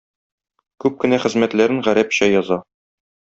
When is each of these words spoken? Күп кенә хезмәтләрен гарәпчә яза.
Күп 0.85 0.97
кенә 1.03 1.19
хезмәтләрен 1.25 1.83
гарәпчә 1.89 2.31
яза. 2.33 2.59